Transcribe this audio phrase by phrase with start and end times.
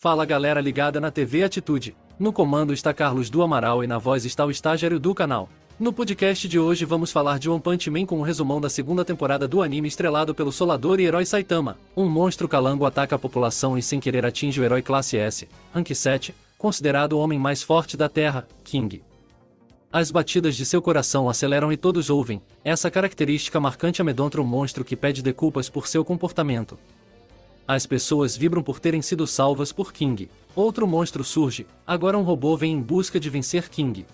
[0.00, 1.96] Fala galera ligada na TV Atitude.
[2.20, 5.48] No comando está Carlos do Amaral e na voz está o estagiário do canal.
[5.76, 9.04] No podcast de hoje vamos falar de One Punch Man com um resumão da segunda
[9.04, 11.76] temporada do anime estrelado pelo solador e herói Saitama.
[11.96, 15.92] Um monstro calango ataca a população e sem querer atinge o herói classe S, rank
[15.92, 19.02] 7, considerado o homem mais forte da Terra, King.
[19.92, 22.40] As batidas de seu coração aceleram e todos ouvem.
[22.62, 26.78] Essa característica marcante amedronta um monstro que pede desculpas por seu comportamento.
[27.68, 30.30] As pessoas vibram por terem sido salvas por King.
[30.56, 34.06] Outro monstro surge, agora um robô vem em busca de vencer King.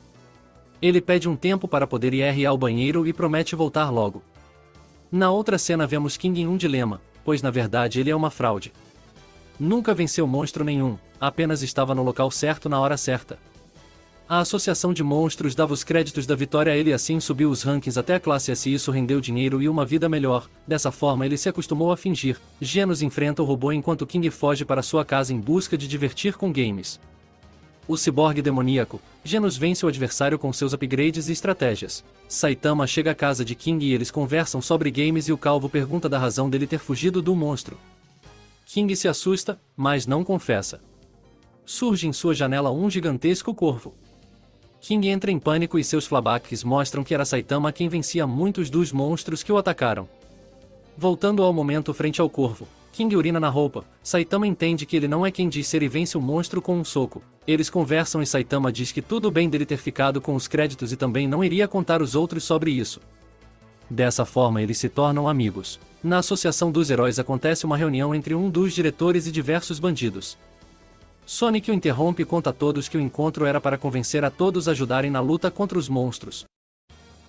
[0.83, 4.25] Ele pede um tempo para poder ir ao banheiro e promete voltar logo.
[5.09, 8.73] Na outra cena vemos King em um dilema, pois na verdade ele é uma fraude.
[9.59, 13.39] Nunca venceu monstro nenhum, apenas estava no local certo na hora certa.
[14.27, 17.62] A Associação de Monstros dava os créditos da vitória a ele e assim subiu os
[17.62, 20.48] rankings até a classe S e isso rendeu dinheiro e uma vida melhor.
[20.66, 22.41] Dessa forma ele se acostumou a fingir.
[22.59, 26.50] Genos enfrenta o robô enquanto King foge para sua casa em busca de divertir com
[26.50, 26.98] games.
[27.87, 32.03] O ciborgue demoníaco, Genos vence o adversário com seus upgrades e estratégias.
[32.27, 36.09] Saitama chega à casa de King e eles conversam sobre games e o calvo pergunta
[36.09, 37.77] da razão dele ter fugido do monstro.
[38.64, 40.81] King se assusta, mas não confessa.
[41.66, 43.94] Surge em sua janela um gigantesco corvo.
[44.87, 48.93] King entra em pânico e seus flabacks mostram que era Saitama quem vencia muitos dos
[48.93, 50.07] monstros que o atacaram.
[50.95, 55.25] Voltando ao momento frente ao corvo, King urina na roupa, Saitama entende que ele não
[55.25, 57.23] é quem diz ser e vence o monstro com um soco.
[57.47, 60.99] Eles conversam e Saitama diz que tudo bem dele ter ficado com os créditos e
[60.99, 63.01] também não iria contar os outros sobre isso.
[63.89, 65.81] Dessa forma eles se tornam amigos.
[66.03, 70.37] Na Associação dos Heróis acontece uma reunião entre um dos diretores e diversos bandidos.
[71.27, 74.69] Sonic o interrompe e conta a todos que o encontro era para convencer a todos
[74.69, 76.44] a ajudarem na luta contra os monstros.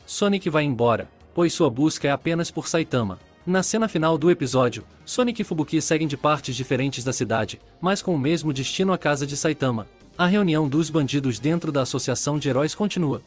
[0.05, 3.17] Sonic vai embora, pois sua busca é apenas por Saitama.
[3.45, 8.01] Na cena final do episódio, Sonic e Fubuki seguem de partes diferentes da cidade, mas
[8.01, 9.87] com o mesmo destino à casa de Saitama.
[10.17, 13.21] A reunião dos bandidos dentro da Associação de Heróis continua.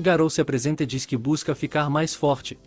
[0.00, 2.58] Garou se apresenta e diz que busca ficar mais forte.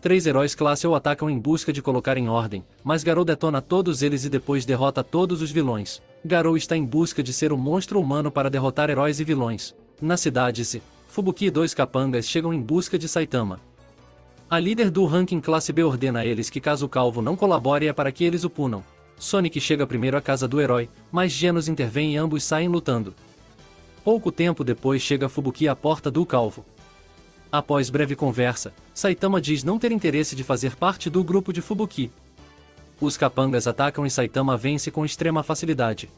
[0.00, 4.00] Três heróis classe o atacam em busca de colocar em ordem, mas Garou detona todos
[4.00, 6.00] eles e depois derrota todos os vilões.
[6.24, 9.74] Garou está em busca de ser um monstro humano para derrotar heróis e vilões.
[10.02, 13.58] Na cidade se, Fubuki e dois capangas chegam em busca de Saitama.
[14.48, 17.86] A líder do ranking classe B ordena a eles que caso o calvo não colabore
[17.86, 18.84] é para que eles o punam.
[19.18, 23.14] Sonic chega primeiro à casa do herói, mas Genos intervém e ambos saem lutando.
[24.04, 26.66] Pouco tempo depois chega Fubuki à porta do calvo.
[27.50, 32.10] Após breve conversa, Saitama diz não ter interesse de fazer parte do grupo de Fubuki.
[33.00, 36.10] Os capangas atacam e Saitama vence com extrema facilidade.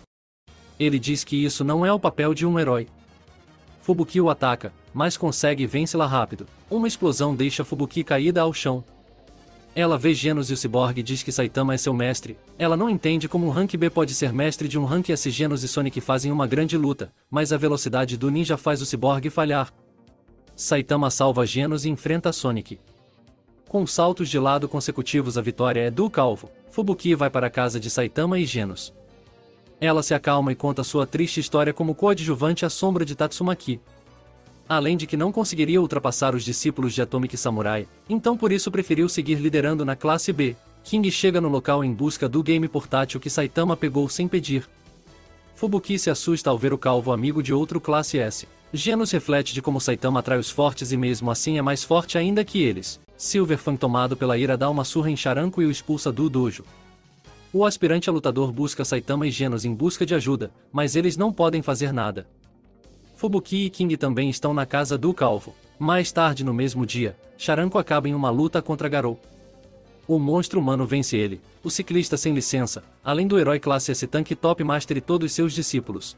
[0.78, 2.88] Ele diz que isso não é o papel de um herói,
[3.82, 6.46] Fubuki o ataca, mas consegue vence-la rápido.
[6.70, 8.84] Uma explosão deixa Fubuki caída ao chão.
[9.74, 12.38] Ela vê Genos e o ciborgue diz que Saitama é seu mestre.
[12.56, 15.28] Ela não entende como um Rank B pode ser mestre de um Rank S.
[15.30, 19.30] Genos e Sonic fazem uma grande luta, mas a velocidade do ninja faz o ciborgue
[19.30, 19.72] falhar.
[20.54, 22.78] Saitama salva Genos e enfrenta Sonic.
[23.68, 26.50] Com saltos de lado consecutivos a vitória é do Calvo.
[26.72, 28.94] Fubuki vai para a casa de Saitama e Genos.
[29.78, 33.78] Ela se acalma e conta sua triste história como coadjuvante à sombra de Tatsumaki.
[34.66, 39.06] Além de que não conseguiria ultrapassar os discípulos de Atomic Samurai, então por isso preferiu
[39.06, 40.56] seguir liderando na classe B.
[40.82, 44.66] King chega no local em busca do game portátil que Saitama pegou sem pedir.
[45.54, 48.48] Fubuki se assusta ao ver o calvo amigo de outro classe S.
[48.72, 52.42] Genos reflete de como Saitama atrai os fortes e mesmo assim é mais forte ainda
[52.42, 52.98] que eles.
[53.22, 56.64] Silverfang tomado pela ira dá uma surra em Charanko e o expulsa do dojo.
[57.52, 61.32] O aspirante a lutador busca Saitama e Genos em busca de ajuda, mas eles não
[61.32, 62.26] podem fazer nada.
[63.14, 65.54] Fubuki e King também estão na casa do Calvo.
[65.78, 69.20] Mais tarde no mesmo dia, Charanko acaba em uma luta contra Garou.
[70.08, 74.32] O monstro humano vence ele, o ciclista sem licença, além do herói classe S Tank
[74.34, 76.16] Top Master e todos seus discípulos.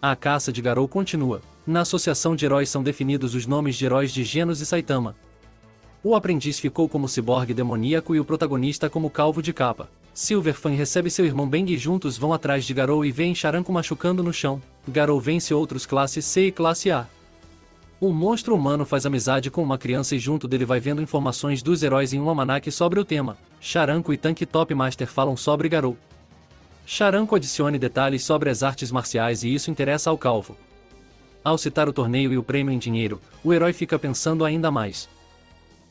[0.00, 1.42] A caça de Garou continua.
[1.66, 5.16] Na associação de heróis são definidos os nomes de heróis de Genos e Saitama.
[6.04, 9.88] O aprendiz ficou como ciborgue demoníaco e o protagonista como calvo de capa.
[10.12, 14.20] Silverfang recebe seu irmão Bang e juntos vão atrás de Garou e veem Charanko machucando
[14.20, 14.60] no chão.
[14.88, 17.06] Garou vence outros classe C e classe A.
[18.00, 21.84] Um monstro humano faz amizade com uma criança e junto dele vai vendo informações dos
[21.84, 23.38] heróis em um almanaque sobre o tema.
[23.60, 25.96] Charanko e Tank Top Master falam sobre Garou.
[26.84, 30.56] Charanko adicione detalhes sobre as artes marciais e isso interessa ao calvo.
[31.44, 35.08] Ao citar o torneio e o prêmio em dinheiro, o herói fica pensando ainda mais.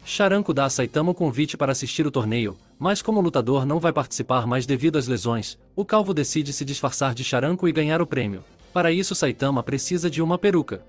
[0.03, 3.79] Charanko dá a Saitama o convite para assistir o torneio, mas como o lutador não
[3.79, 8.01] vai participar mais devido às lesões, o calvo decide se disfarçar de Charanko e ganhar
[8.01, 8.43] o prêmio.
[8.73, 10.83] Para isso Saitama precisa de uma peruca.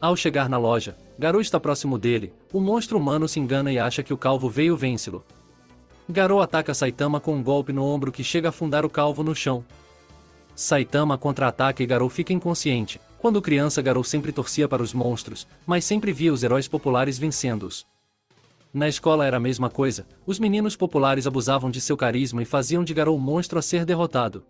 [0.00, 4.02] Ao chegar na loja, Garou está próximo dele, o monstro humano se engana e acha
[4.02, 5.24] que o calvo veio vencê-lo.
[6.08, 9.34] Garou ataca Saitama com um golpe no ombro que chega a afundar o calvo no
[9.34, 9.64] chão.
[10.56, 13.00] Saitama contra-ataca e Garou fica inconsciente.
[13.18, 17.86] Quando criança Garou sempre torcia para os monstros, mas sempre via os heróis populares vencendo-os.
[18.74, 22.82] Na escola era a mesma coisa, os meninos populares abusavam de seu carisma e faziam
[22.82, 24.42] de Garou monstro a ser derrotado.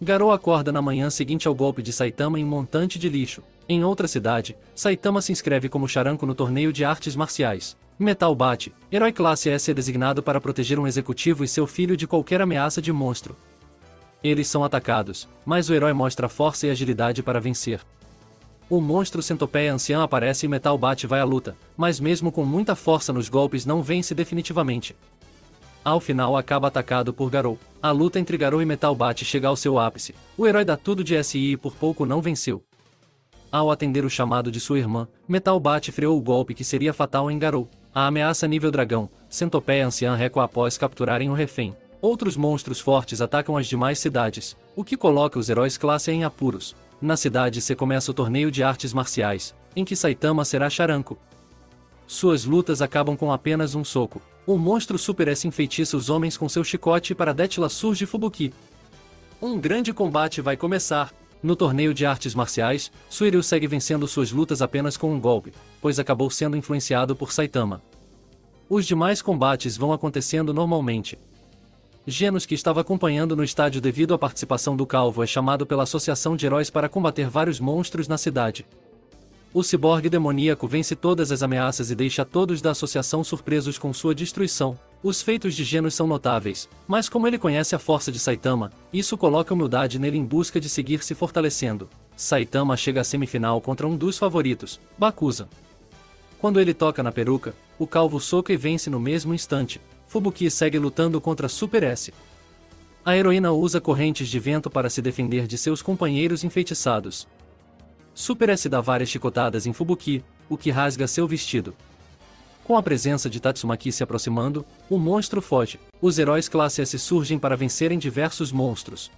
[0.00, 3.42] Garou acorda na manhã seguinte ao golpe de Saitama em um montante de lixo.
[3.68, 7.76] Em outra cidade, Saitama se inscreve como charanco no torneio de artes marciais.
[7.98, 12.06] Metal Bat, herói classe S é designado para proteger um executivo e seu filho de
[12.06, 13.36] qualquer ameaça de monstro.
[14.22, 17.80] Eles são atacados, mas o herói mostra força e agilidade para vencer.
[18.68, 22.74] O monstro centopeia ancião aparece e Metal Bat vai à luta, mas mesmo com muita
[22.74, 24.96] força nos golpes não vence definitivamente.
[25.84, 27.58] Ao final acaba atacado por Garou.
[27.82, 30.14] A luta entre Garou e Metal Bat chega ao seu ápice.
[30.36, 32.64] O herói dá tudo de SI e por pouco não venceu.
[33.52, 37.30] Ao atender o chamado de sua irmã, Metal Bat freou o golpe que seria fatal
[37.30, 37.68] em Garou.
[37.94, 41.76] A ameaça nível dragão, Centopeia Anciã recua após capturarem o refém.
[42.00, 46.74] Outros monstros fortes atacam as demais cidades, o que coloca os heróis classe em apuros.
[47.04, 51.18] Na cidade se começa o torneio de artes marciais, em que Saitama será charanco.
[52.06, 54.22] Suas lutas acabam com apenas um soco.
[54.46, 58.54] O monstro Super S enfeitiça os homens com seu chicote e para Détila surge Fubuki.
[59.42, 61.12] Um grande combate vai começar,
[61.42, 65.52] no torneio de artes marciais, Suiryu segue vencendo suas lutas apenas com um golpe,
[65.82, 67.82] pois acabou sendo influenciado por Saitama.
[68.66, 71.18] Os demais combates vão acontecendo normalmente.
[72.06, 76.36] Genos que estava acompanhando no estádio devido à participação do Calvo é chamado pela Associação
[76.36, 78.66] de Heróis para combater vários monstros na cidade.
[79.54, 84.14] O ciborgue demoníaco vence todas as ameaças e deixa todos da associação surpresos com sua
[84.14, 84.78] destruição.
[85.02, 89.16] Os feitos de Genos são notáveis, mas como ele conhece a força de Saitama, isso
[89.16, 91.88] coloca humildade nele em busca de seguir se fortalecendo.
[92.14, 95.48] Saitama chega à semifinal contra um dos favoritos, Bakuza.
[96.38, 99.80] Quando ele toca na peruca, o calvo soca e vence no mesmo instante.
[100.14, 102.14] Fubuki segue lutando contra Super S.
[103.04, 107.26] A heroína usa correntes de vento para se defender de seus companheiros enfeitiçados,
[108.14, 111.74] Super S dá várias chicotadas em Fubuki, o que rasga seu vestido.
[112.62, 115.80] Com a presença de Tatsumaki se aproximando, o monstro foge.
[116.00, 119.10] Os heróis classe S surgem para vencerem diversos monstros.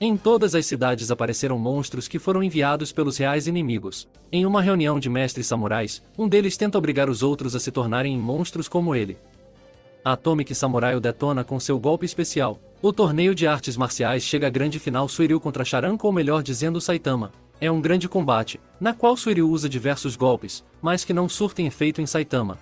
[0.00, 4.08] Em todas as cidades apareceram monstros que foram enviados pelos reais inimigos.
[4.32, 8.16] Em uma reunião de mestres samurais, um deles tenta obrigar os outros a se tornarem
[8.16, 9.18] monstros como ele.
[10.08, 12.60] Atomic Samurai o detona com seu golpe especial.
[12.80, 16.80] O torneio de artes marciais chega à grande final Suiryu contra Sharanko ou melhor dizendo
[16.80, 21.66] Saitama, é um grande combate, na qual Suiryu usa diversos golpes, mas que não surtem
[21.66, 22.56] efeito em Saitama.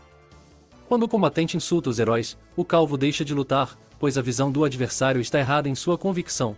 [0.88, 4.64] Quando o combatente insulta os heróis, o calvo deixa de lutar, pois a visão do
[4.64, 6.56] adversário está errada em sua convicção.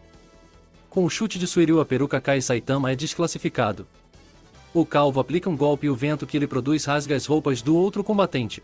[0.88, 3.88] Com o chute de Suiryu a peruca cai e Saitama é desclassificado.
[4.72, 7.74] O calvo aplica um golpe e o vento que ele produz rasga as roupas do
[7.74, 8.62] outro combatente.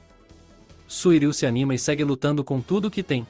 [0.92, 3.26] Suiryu se anima e segue lutando com tudo que tem.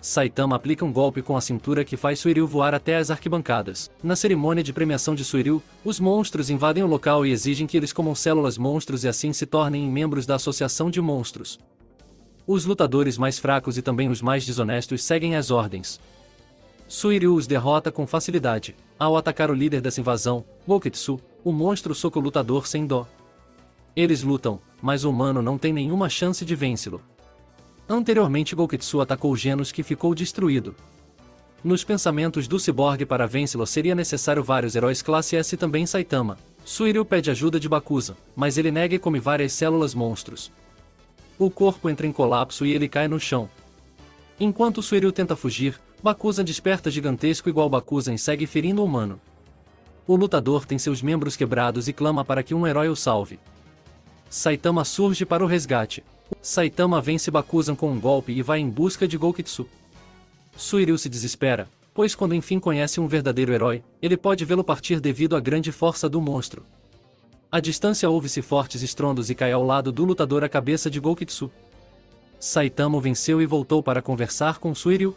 [0.00, 3.92] Saitama aplica um golpe com a cintura que faz Suiryu voar até as arquibancadas.
[4.02, 7.92] Na cerimônia de premiação de Suiryu, os monstros invadem o local e exigem que eles
[7.92, 11.60] comam células monstros e assim se tornem membros da Associação de Monstros.
[12.44, 16.00] Os lutadores mais fracos e também os mais desonestos seguem as ordens.
[16.88, 18.74] Suiryu os derrota com facilidade.
[18.98, 23.06] Ao atacar o líder dessa invasão, Wokitsu, o monstro soca o lutador sem dó.
[23.96, 27.00] Eles lutam, mas o humano não tem nenhuma chance de vencê-lo.
[27.88, 30.74] Anteriormente Goketsu atacou Genos que ficou destruído.
[31.62, 36.36] Nos pensamentos do ciborgue para vencê-lo seria necessário vários heróis classe S e também Saitama.
[36.64, 40.50] Suiryu pede ajuda de Bakuza, mas ele nega e come várias células monstros.
[41.38, 43.48] O corpo entra em colapso e ele cai no chão.
[44.40, 49.20] Enquanto Suiryu tenta fugir, Bakuza desperta gigantesco igual Bakuza e segue ferindo o humano.
[50.06, 53.38] O lutador tem seus membros quebrados e clama para que um herói o salve.
[54.28, 56.02] Saitama surge para o resgate.
[56.42, 59.66] Saitama vence Bakuzan com um golpe e vai em busca de Gokitsu.
[60.56, 65.36] Suiryu se desespera, pois quando enfim conhece um verdadeiro herói, ele pode vê-lo partir devido
[65.36, 66.64] à grande força do monstro.
[67.50, 71.50] À distância ouve-se fortes estrondos e cai ao lado do lutador a cabeça de Gokitsu.
[72.40, 75.16] Saitama venceu e voltou para conversar com Suiryu.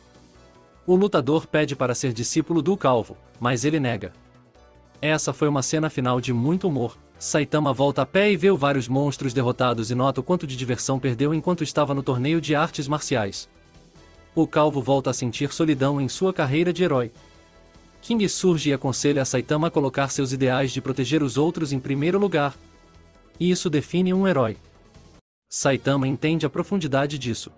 [0.86, 4.14] O lutador pede para ser discípulo do calvo, mas ele nega.
[5.02, 8.88] Essa foi uma cena final de muito humor, Saitama volta a pé e vê vários
[8.88, 12.88] monstros derrotados e nota o quanto de diversão perdeu enquanto estava no torneio de artes
[12.88, 13.50] marciais.
[14.36, 17.12] O calvo volta a sentir solidão em sua carreira de herói.
[18.02, 21.80] King surge e aconselha a Saitama a colocar seus ideais de proteger os outros em
[21.80, 22.56] primeiro lugar.
[23.40, 24.56] E isso define um herói.
[25.50, 27.52] Saitama entende a profundidade disso.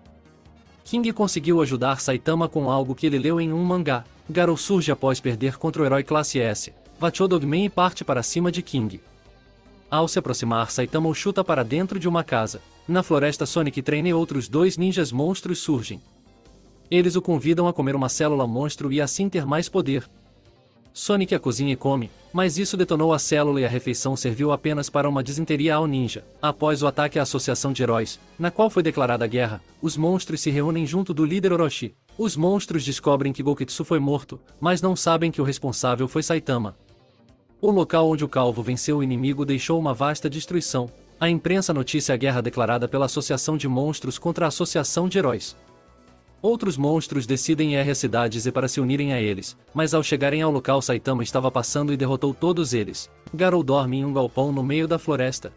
[0.84, 4.04] King conseguiu ajudar Saitama com algo que ele leu em um mangá.
[4.28, 6.72] Garou surge após perder contra o herói classe S.
[6.98, 9.00] Vachodogman e parte para cima de King.
[9.90, 12.62] Ao se aproximar, Saitama o chuta para dentro de uma casa.
[12.86, 16.00] Na floresta, Sonic treina e outros dois ninjas monstros surgem.
[16.88, 20.08] Eles o convidam a comer uma célula monstro e assim ter mais poder.
[20.92, 24.90] Sonic a cozinha e come, mas isso detonou a célula e a refeição serviu apenas
[24.90, 26.24] para uma disenteria ao ninja.
[26.40, 30.50] Após o ataque à Associação de Heróis, na qual foi declarada guerra, os monstros se
[30.50, 31.94] reúnem junto do líder Orochi.
[32.18, 36.76] Os monstros descobrem que Gokitsu foi morto, mas não sabem que o responsável foi Saitama.
[37.62, 40.90] O local onde o calvo venceu o inimigo deixou uma vasta destruição.
[41.20, 45.54] A imprensa noticia a guerra declarada pela Associação de Monstros contra a Associação de Heróis.
[46.40, 50.40] Outros monstros decidem ir às cidades e para se unirem a eles, mas ao chegarem
[50.40, 53.10] ao local Saitama estava passando e derrotou todos eles.
[53.34, 55.52] Garou dorme em um galpão no meio da floresta.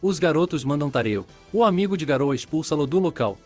[0.00, 3.36] Os garotos mandam Tareu, o amigo de Garou expulsá-lo do local.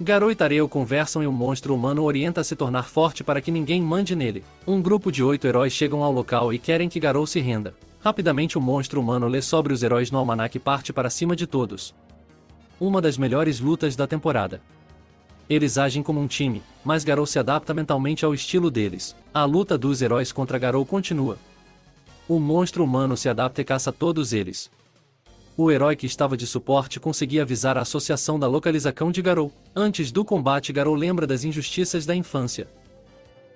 [0.00, 3.52] Garou e Tareu conversam e o monstro humano orienta a se tornar forte para que
[3.52, 4.42] ninguém mande nele.
[4.66, 7.76] Um grupo de oito heróis chegam ao local e querem que Garou se renda.
[8.00, 11.46] Rapidamente o monstro humano lê sobre os heróis no almanac e parte para cima de
[11.46, 11.94] todos.
[12.80, 14.60] Uma das melhores lutas da temporada.
[15.48, 19.14] Eles agem como um time, mas Garou se adapta mentalmente ao estilo deles.
[19.32, 21.38] A luta dos heróis contra Garou continua.
[22.26, 24.68] O monstro humano se adapta e caça todos eles.
[25.56, 29.52] O herói que estava de suporte conseguia avisar a associação da localização de Garou.
[29.74, 32.66] Antes do combate, Garou lembra das injustiças da infância.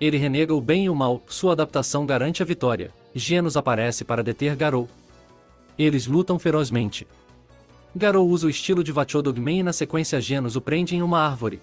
[0.01, 2.93] Ele renega o bem e o mal, sua adaptação garante a vitória.
[3.13, 4.89] Genos aparece para deter Garou.
[5.77, 7.05] Eles lutam ferozmente.
[7.97, 11.61] Garou usa o estilo de Vachodogman e na sequência Genos o prende em uma árvore.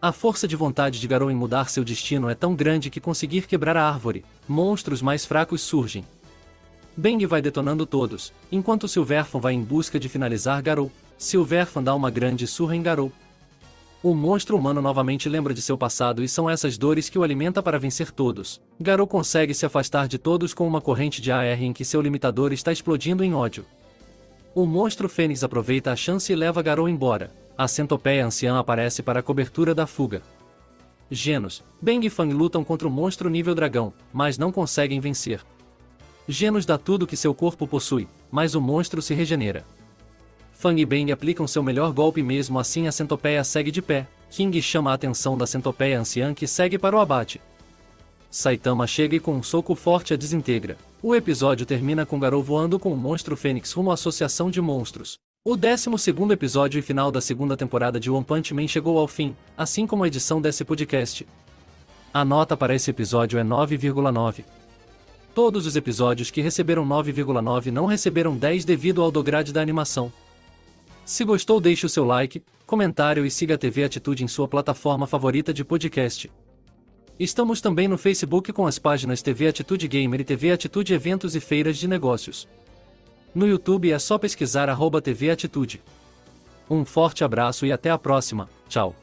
[0.00, 3.46] A força de vontade de Garou em mudar seu destino é tão grande que conseguir
[3.46, 6.06] quebrar a árvore, monstros mais fracos surgem.
[6.96, 10.90] Bang vai detonando todos, enquanto Silverfan vai em busca de finalizar Garou.
[11.16, 13.12] Silverfan dá uma grande surra em Garou.
[14.02, 17.62] O monstro humano novamente lembra de seu passado e são essas dores que o alimenta
[17.62, 18.60] para vencer todos.
[18.80, 22.52] Garou consegue se afastar de todos com uma corrente de AR em que seu limitador
[22.52, 23.64] está explodindo em ódio.
[24.54, 29.20] O monstro Fênix aproveita a chance e leva Garou embora a centopeia anciã aparece para
[29.20, 30.22] a cobertura da fuga.
[31.10, 35.40] Genos, Bang e Fang lutam contra o monstro nível dragão, mas não conseguem vencer.
[36.28, 39.64] Genos dá tudo que seu corpo possui, mas o monstro se regenera.
[40.52, 44.06] Fang e Bang aplicam seu melhor golpe mesmo assim a centopeia segue de pé.
[44.30, 47.40] King chama a atenção da centopeia anciã que segue para o abate.
[48.30, 50.78] Saitama chega e com um soco forte a desintegra.
[51.02, 55.18] O episódio termina com Garou voando com o monstro Fênix rumo à associação de monstros.
[55.44, 55.90] O 12
[56.30, 60.04] episódio e final da segunda temporada de One Punch Man chegou ao fim, assim como
[60.04, 61.26] a edição desse podcast.
[62.14, 64.44] A nota para esse episódio é 9,9.
[65.34, 70.12] Todos os episódios que receberam 9,9 não receberam 10 devido ao dograde da animação.
[71.04, 75.06] Se gostou, deixe o seu like, comentário e siga a TV Atitude em sua plataforma
[75.06, 76.30] favorita de podcast.
[77.18, 81.40] Estamos também no Facebook com as páginas TV Atitude Gamer e TV Atitude Eventos e
[81.40, 82.46] Feiras de Negócios.
[83.34, 85.82] No YouTube é só pesquisar arroba TV Atitude.
[86.68, 89.01] Um forte abraço e até a próxima, tchau.